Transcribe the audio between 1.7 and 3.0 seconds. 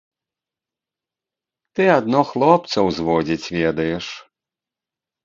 Ты адно хлопцаў